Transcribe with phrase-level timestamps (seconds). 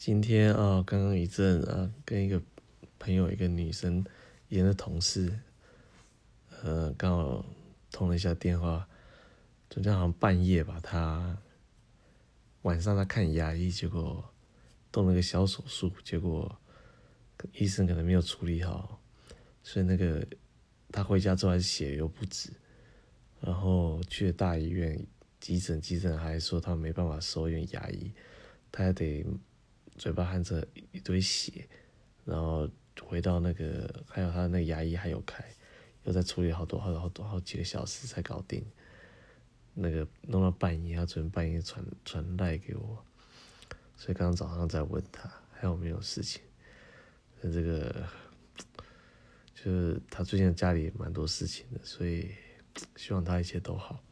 [0.00, 2.40] 今天啊，刚刚一阵啊，跟一个
[2.98, 4.02] 朋友，一个女生，
[4.48, 5.38] 演的同事，
[6.62, 7.44] 呃，刚好
[7.92, 8.88] 通了一下电话，
[9.68, 11.36] 昨天好像半夜吧，她
[12.62, 14.24] 晚上她看牙医，结果
[14.90, 16.58] 动了个小手术，结果
[17.52, 19.02] 医生可能没有处理好，
[19.62, 20.26] 所以那个
[20.90, 22.48] 她回家之后还是血流不止，
[23.42, 24.98] 然后去了大医院
[25.40, 28.10] 急诊，急诊还说他没办法收院牙医，
[28.72, 29.26] 他还得。
[30.00, 31.68] 嘴巴含着一堆血，
[32.24, 32.66] 然后
[33.02, 35.44] 回到那个，还有他那个牙医还有开，
[36.04, 38.64] 又在处理好多好多好多好几个小时才搞定。
[39.74, 43.04] 那个弄到半夜，他昨天半夜传传赖给我，
[43.94, 46.40] 所以刚刚早上在问他还有没有事情。
[47.42, 48.08] 那这个
[49.54, 52.30] 就是他最近家里蛮多事情的，所以
[52.96, 54.02] 希望他一切都好。